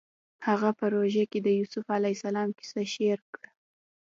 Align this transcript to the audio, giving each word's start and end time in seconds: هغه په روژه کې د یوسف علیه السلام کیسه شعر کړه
هغه 0.47 0.69
په 0.79 0.85
روژه 0.93 1.23
کې 1.31 1.39
د 1.41 1.47
یوسف 1.59 1.85
علیه 1.97 2.15
السلام 2.17 2.49
کیسه 2.57 2.81
شعر 2.93 3.19
کړه 3.33 3.49